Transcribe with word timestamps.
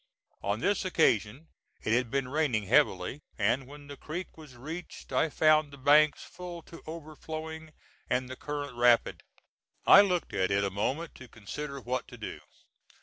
On 0.41 0.61
this 0.61 0.83
occasion 0.83 1.49
it 1.83 1.93
had 1.93 2.09
been 2.09 2.27
raining 2.27 2.63
heavily, 2.63 3.21
and, 3.37 3.67
when 3.67 3.85
the 3.85 3.95
creek 3.95 4.35
was 4.35 4.55
reached, 4.57 5.11
I 5.13 5.29
found 5.29 5.69
the 5.71 5.77
banks 5.77 6.23
full 6.23 6.63
to 6.63 6.81
overflowing, 6.87 7.71
and 8.09 8.27
the 8.27 8.35
current 8.35 8.75
rapid. 8.75 9.21
I 9.85 10.01
looked 10.01 10.33
at 10.33 10.49
it 10.49 10.63
a 10.63 10.71
moment 10.71 11.13
to 11.17 11.27
consider 11.27 11.79
what 11.79 12.07
to 12.07 12.17
do. 12.17 12.39